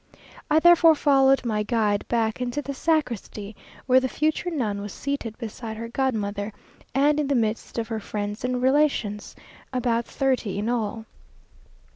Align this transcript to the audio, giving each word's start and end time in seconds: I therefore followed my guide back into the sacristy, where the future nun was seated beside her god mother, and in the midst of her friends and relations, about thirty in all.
I 0.49 0.57
therefore 0.57 0.95
followed 0.95 1.45
my 1.45 1.61
guide 1.61 2.07
back 2.07 2.41
into 2.41 2.63
the 2.63 2.73
sacristy, 2.73 3.55
where 3.85 3.99
the 3.99 4.09
future 4.09 4.49
nun 4.49 4.81
was 4.81 4.91
seated 4.95 5.37
beside 5.37 5.77
her 5.77 5.87
god 5.89 6.15
mother, 6.15 6.53
and 6.95 7.19
in 7.19 7.27
the 7.27 7.35
midst 7.35 7.77
of 7.77 7.87
her 7.89 7.99
friends 7.99 8.43
and 8.43 8.63
relations, 8.63 9.35
about 9.71 10.07
thirty 10.07 10.57
in 10.57 10.69
all. 10.69 11.05